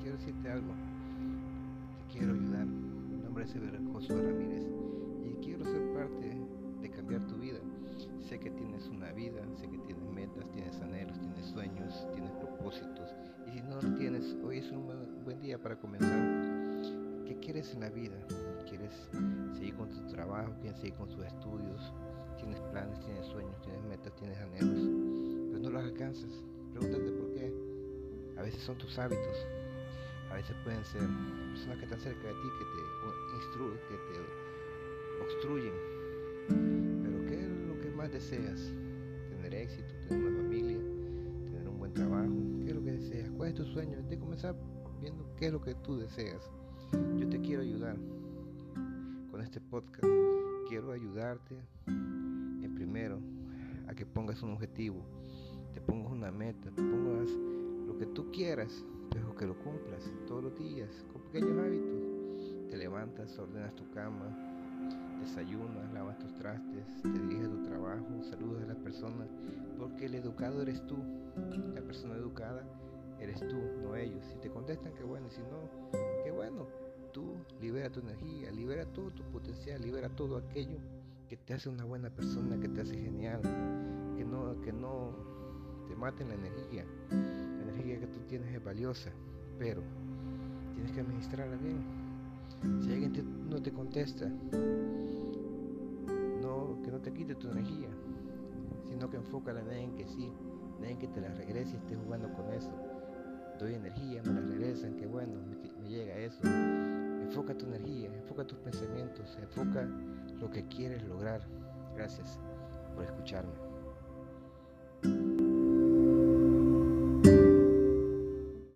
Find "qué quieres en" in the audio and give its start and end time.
17.26-17.80